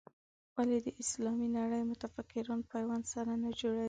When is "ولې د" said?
0.55-0.87